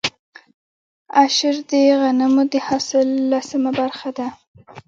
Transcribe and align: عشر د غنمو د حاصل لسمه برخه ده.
عشر 1.21 1.55
د 1.69 1.71
غنمو 1.99 2.43
د 2.51 2.53
حاصل 2.67 3.07
لسمه 3.31 3.71
برخه 3.79 4.09
ده. 4.17 4.27